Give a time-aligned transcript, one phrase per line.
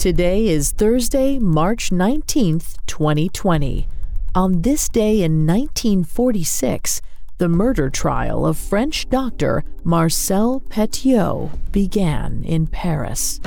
[0.00, 3.86] Today is Thursday, March 19th, 2020.
[4.34, 7.02] On this day in 1946,
[7.36, 13.40] the murder trial of French doctor Marcel Petiot began in Paris.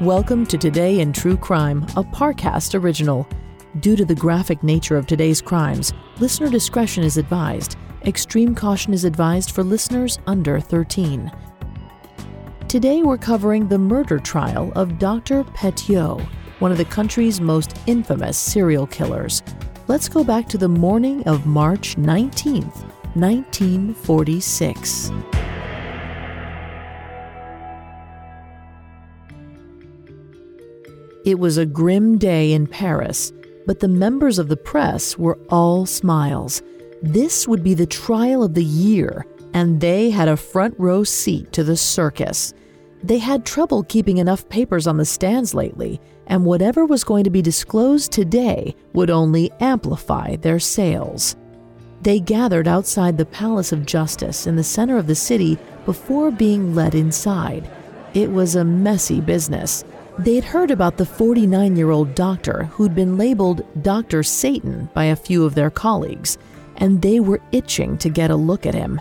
[0.00, 3.24] Welcome to Today in True Crime, a Parcast original.
[3.78, 7.76] Due to the graphic nature of today's crimes, listener discretion is advised.
[8.06, 11.30] Extreme caution is advised for listeners under 13.
[12.66, 15.44] Today we're covering the murder trial of Dr.
[15.44, 16.22] Petiot,
[16.60, 19.42] one of the country's most infamous serial killers.
[19.86, 25.10] Let's go back to the morning of March 19th, 1946.
[31.26, 33.30] It was a grim day in Paris,
[33.66, 36.62] but the members of the press were all smiles.
[37.02, 41.50] This would be the trial of the year, and they had a front row seat
[41.52, 42.52] to the circus.
[43.02, 47.30] They had trouble keeping enough papers on the stands lately, and whatever was going to
[47.30, 51.36] be disclosed today would only amplify their sales.
[52.02, 56.74] They gathered outside the Palace of Justice in the center of the city before being
[56.74, 57.68] led inside.
[58.12, 59.84] It was a messy business.
[60.18, 64.22] They'd heard about the 49 year old doctor who'd been labeled Dr.
[64.22, 66.36] Satan by a few of their colleagues
[66.80, 69.00] and they were itching to get a look at him.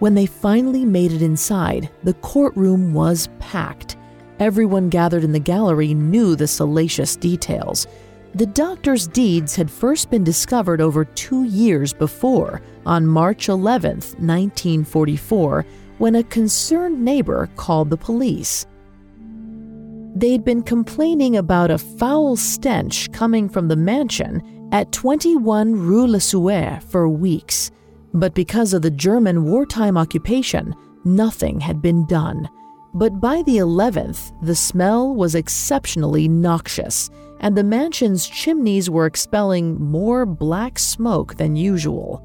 [0.00, 3.96] When they finally made it inside, the courtroom was packed.
[4.40, 7.86] Everyone gathered in the gallery knew the salacious details.
[8.34, 15.66] The doctor's deeds had first been discovered over two years before, on March 11, 1944,
[15.98, 18.66] when a concerned neighbor called the police.
[20.16, 26.18] They'd been complaining about a foul stench coming from the mansion at 21 Rue Le
[26.18, 27.70] Sueur for weeks,
[28.14, 30.74] but because of the German wartime occupation,
[31.04, 32.48] nothing had been done.
[32.94, 37.10] But by the 11th, the smell was exceptionally noxious,
[37.40, 42.22] and the mansion's chimneys were expelling more black smoke than usual.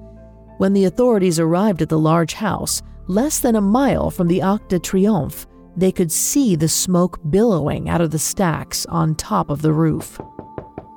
[0.57, 4.69] When the authorities arrived at the large house, less than a mile from the Arc
[4.69, 9.61] de Triomphe, they could see the smoke billowing out of the stacks on top of
[9.61, 10.19] the roof.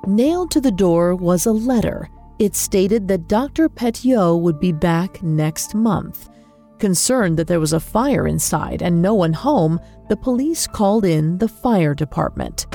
[0.07, 2.09] Nailed to the door was a letter.
[2.39, 3.69] It stated that Dr.
[3.69, 6.27] Petiot would be back next month.
[6.79, 9.79] Concerned that there was a fire inside and no one home,
[10.09, 12.65] the police called in the fire department.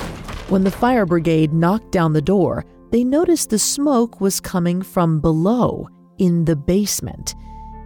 [0.48, 5.19] When the fire brigade knocked down the door, they noticed the smoke was coming from
[5.20, 5.88] below,
[6.19, 7.34] in the basement.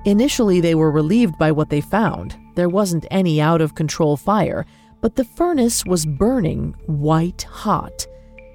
[0.05, 2.37] Initially, they were relieved by what they found.
[2.57, 4.67] There wasn't any out of control fire,
[5.01, 8.07] but the furnace was burning white hot.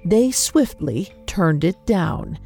[0.06, 2.38] They swiftly turned it down.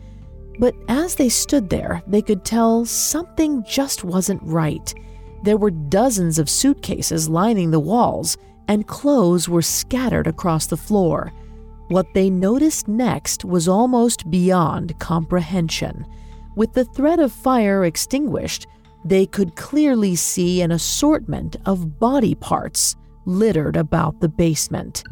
[0.58, 4.94] But as they stood there, they could tell something just wasn't right.
[5.42, 11.34] There were dozens of suitcases lining the walls, and clothes were scattered across the floor.
[11.88, 16.06] What they noticed next was almost beyond comprehension.
[16.56, 18.66] With the threat of fire extinguished,
[19.04, 25.04] they could clearly see an assortment of body parts littered about the basement.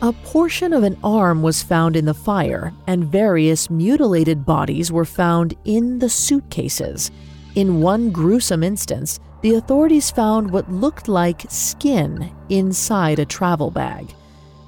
[0.00, 5.04] A portion of an arm was found in the fire, and various mutilated bodies were
[5.04, 7.10] found in the suitcases.
[7.56, 14.14] In one gruesome instance, the authorities found what looked like skin inside a travel bag.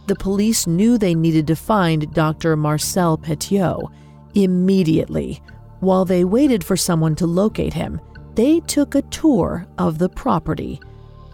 [0.09, 2.57] The police knew they needed to find Dr.
[2.57, 3.89] Marcel Petiot
[4.35, 5.41] immediately.
[5.79, 8.01] While they waited for someone to locate him,
[8.35, 10.81] they took a tour of the property.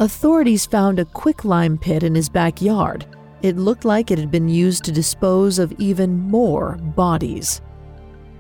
[0.01, 3.07] Authorities found a quicklime pit in his backyard
[3.43, 7.61] it looked like it had been used to dispose of even more bodies.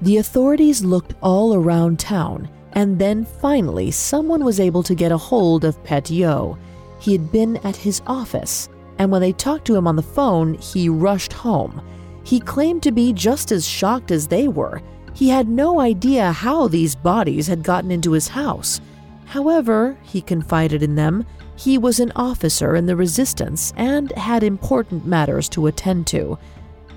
[0.02, 5.16] The authorities looked all around town, and then finally someone was able to get a
[5.16, 6.58] hold of Petiot.
[6.98, 10.54] He had been at his office, and when they talked to him on the phone,
[10.54, 11.80] he rushed home.
[12.24, 14.82] He claimed to be just as shocked as they were.
[15.14, 18.80] He had no idea how these bodies had gotten into his house.
[19.24, 21.24] However, he confided in them,
[21.56, 26.38] he was an officer in the resistance and had important matters to attend to.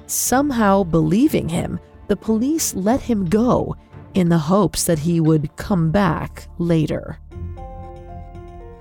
[0.06, 3.75] Somehow, believing him, the police let him go
[4.13, 7.19] in the hopes that he would come back later.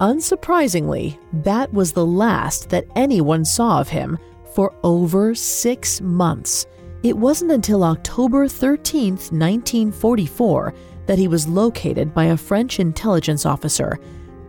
[0.00, 4.18] Unsurprisingly, that was the last that anyone saw of him
[4.54, 6.66] for over six months.
[7.02, 10.74] It wasn't until October 13, 1944,
[11.06, 13.98] that he was located by a French intelligence officer.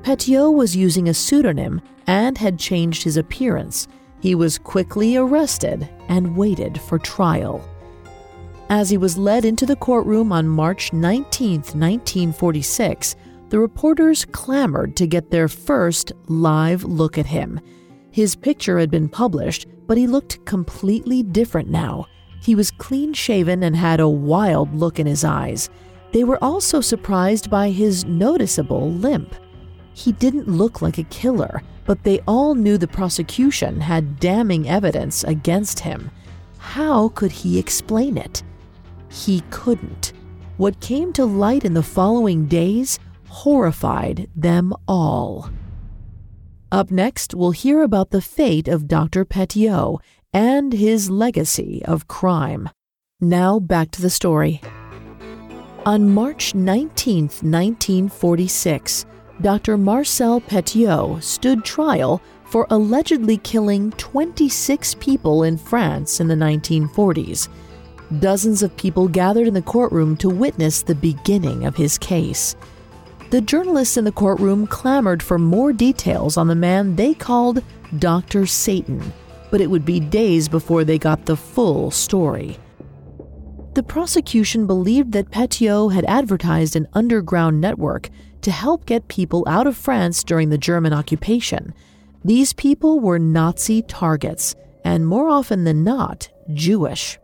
[0.04, 3.88] Petiot was using a pseudonym and had changed his appearance.
[4.22, 7.68] He was quickly arrested and waited for trial.
[8.69, 13.16] As he was led into the courtroom on March 19, 1946,
[13.50, 17.60] the reporters clamored to get their first live look at him.
[18.12, 22.06] His picture had been published, but he looked completely different now.
[22.42, 25.69] He was clean shaven and had a wild look in his eyes.
[26.12, 29.36] They were also surprised by his noticeable limp.
[30.00, 35.25] He didn't look like a killer, but they all knew the prosecution had damning evidence
[35.25, 36.10] against him.
[36.57, 38.42] How could he explain it?
[39.10, 40.13] He couldn't.
[40.56, 42.98] What came to light in the following days
[43.28, 45.50] horrified them all.
[46.72, 49.25] Up next, we'll hear about the fate of Dr.
[49.25, 50.00] Petiot
[50.31, 52.69] and his legacy of crime.
[53.19, 54.62] Now back to the story.
[55.86, 59.06] On March 19, 1946,
[59.42, 59.78] Dr.
[59.78, 67.48] Marcel Petiot stood trial for allegedly killing 26 people in France in the 1940s.
[68.20, 72.56] Dozens of people gathered in the courtroom to witness the beginning of his case.
[73.30, 77.64] The journalists in the courtroom clamored for more details on the man they called
[78.00, 78.46] Dr.
[78.46, 79.14] Satan
[79.50, 82.58] but it would be days before they got the full story.
[83.74, 88.10] The prosecution believed that Petiot had advertised an underground network
[88.50, 91.72] to help get people out of France during the German occupation.
[92.25, 97.19] These people were Nazi targets, and more often than not, Jewish.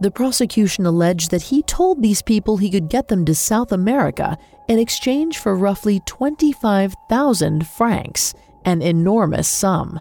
[0.00, 4.38] The prosecution alleged that he told these people he could get them to South America
[4.68, 8.32] in exchange for roughly 25,000 francs,
[8.64, 10.00] an enormous sum.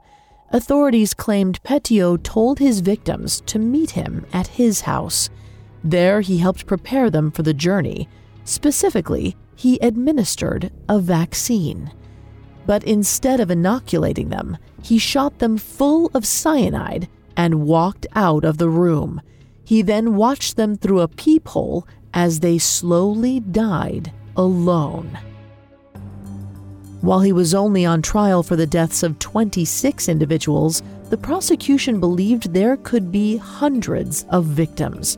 [0.52, 5.30] Authorities claimed Petiot told his victims to meet him at his house.
[5.84, 8.08] There, he helped prepare them for the journey.
[8.46, 11.92] Specifically, he administered a vaccine.
[12.68, 18.60] But instead of inoculating them, he shot them full of cyanide and walked out of
[18.60, 19.20] the room.
[19.66, 25.18] He then watched them through a peephole as they slowly died alone.
[27.02, 32.54] While he was only on trial for the deaths of 26 individuals, the prosecution believed
[32.54, 35.18] there could be hundreds of victims.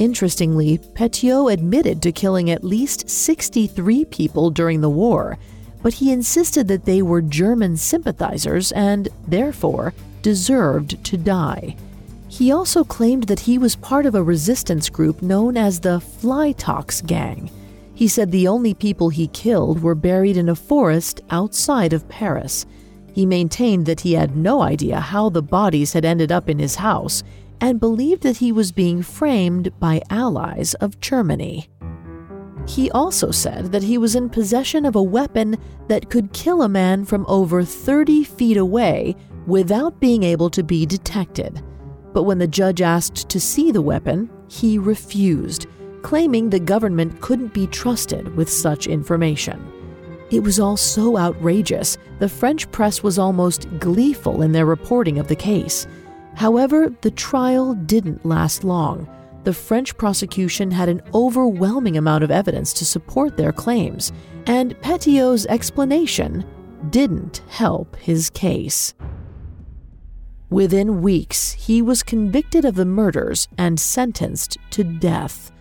[0.00, 5.38] Interestingly, Petiot admitted to killing at least 63 people during the war,
[5.82, 9.92] but he insisted that they were German sympathizers and, therefore,
[10.22, 11.76] deserved to die.
[12.28, 17.06] He also claimed that he was part of a resistance group known as the Flytox
[17.06, 17.50] Gang.
[17.94, 22.64] He said the only people he killed were buried in a forest outside of Paris.
[23.12, 26.76] He maintained that he had no idea how the bodies had ended up in his
[26.76, 27.22] house
[27.60, 31.68] and believed that he was being framed by allies of Germany.
[32.66, 35.56] He also said that he was in possession of a weapon
[35.88, 39.16] that could kill a man from over 30 feet away
[39.46, 41.62] without being able to be detected.
[42.12, 45.66] But when the judge asked to see the weapon, he refused
[46.02, 49.60] claiming the government couldn't be trusted with such information.
[50.30, 55.28] It was all so outrageous, the French press was almost gleeful in their reporting of
[55.28, 55.86] the case.
[56.40, 59.06] However, the trial didn't last long.
[59.44, 64.10] The French prosecution had an overwhelming amount of evidence to support their claims,
[64.46, 66.46] and Petiot's explanation
[66.88, 68.94] didn't help his case.
[70.48, 75.52] Within weeks, he was convicted of the murders and sentenced to death.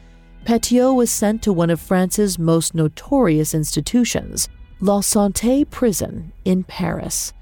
[0.45, 4.47] Petiot was sent to one of France's most notorious institutions,
[4.79, 7.33] La Santé Prison in Paris.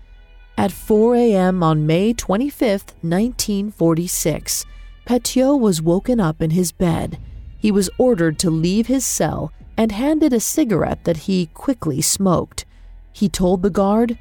[0.59, 1.61] At 4 a.m.
[1.61, 4.65] on May 25, 1946,
[5.05, 7.19] Petiot was woken up in his bed.
[7.59, 12.65] He was ordered to leave his cell and handed a cigarette that he quickly smoked.
[13.13, 14.17] He told the guard,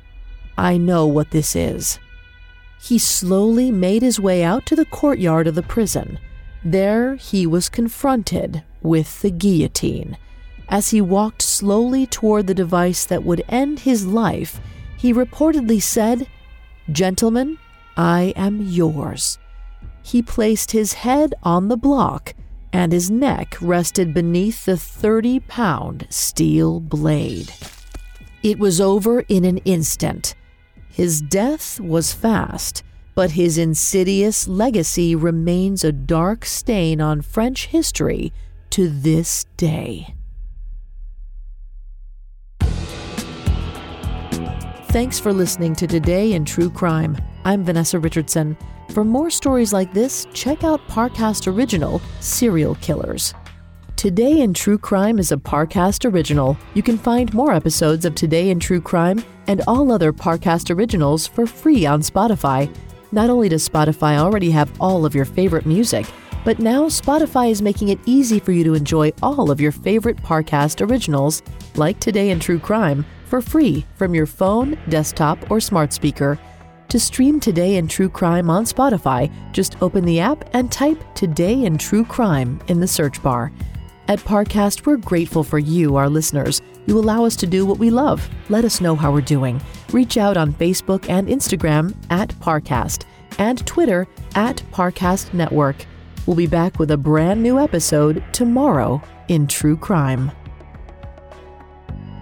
[0.58, 1.98] I know what this is.
[2.82, 6.18] He slowly made his way out to the courtyard of the prison.
[6.62, 10.18] There he was confronted with the guillotine.
[10.68, 14.60] As he walked slowly toward the device that would end his life,
[14.96, 16.26] he reportedly said,
[16.90, 17.58] Gentlemen,
[17.96, 19.38] I am yours.
[20.02, 22.34] He placed his head on the block,
[22.72, 27.52] and his neck rested beneath the 30 pound steel blade.
[28.42, 30.34] It was over in an instant.
[30.88, 32.84] His death was fast,
[33.14, 38.32] but his insidious legacy remains a dark stain on French history
[38.70, 40.14] to this day.
[44.96, 47.18] Thanks for listening to Today in True Crime.
[47.44, 48.56] I'm Vanessa Richardson.
[48.94, 53.34] For more stories like this, check out Parcast Original Serial Killers.
[53.96, 56.56] Today in True Crime is a Parcast original.
[56.72, 61.26] You can find more episodes of Today in True Crime and all other Parcast originals
[61.26, 62.74] for free on Spotify.
[63.12, 66.06] Not only does Spotify already have all of your favorite music,
[66.42, 70.16] but now Spotify is making it easy for you to enjoy all of your favorite
[70.16, 71.42] Parcast originals,
[71.74, 76.38] like Today in True Crime, for free from your phone, desktop, or smart speaker.
[76.88, 81.64] To stream Today in True Crime on Spotify, just open the app and type Today
[81.64, 83.52] in True Crime in the search bar.
[84.08, 86.62] At Parcast, we're grateful for you, our listeners.
[86.86, 88.28] You allow us to do what we love.
[88.48, 89.60] Let us know how we're doing.
[89.92, 93.04] Reach out on Facebook and Instagram at Parcast
[93.38, 94.06] and Twitter
[94.36, 95.84] at Parcast Network.
[96.24, 100.30] We'll be back with a brand new episode tomorrow in True Crime.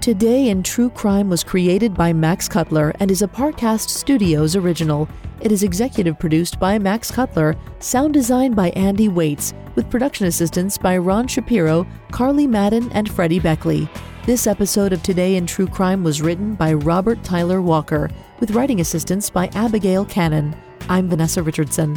[0.04, 5.08] Today in True Crime was created by Max Cutler and is a Parcast Studios original.
[5.40, 10.76] It is executive produced by Max Cutler, sound designed by Andy Waits, with production assistance
[10.76, 13.88] by Ron Shapiro, Carly Madden, and Freddie Beckley.
[14.26, 18.82] This episode of Today in True Crime was written by Robert Tyler Walker, with writing
[18.82, 20.54] assistance by Abigail Cannon.
[20.87, 21.96] I'm Vanessa Richardson.